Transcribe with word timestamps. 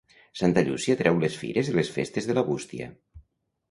Santa 0.39 0.63
Llúcia 0.69 0.95
treu 1.03 1.21
les 1.25 1.37
fires 1.43 1.71
i 1.75 1.79
les 1.79 1.95
festes 2.01 2.31
de 2.33 2.41
la 2.41 2.49
bústia. 2.53 2.95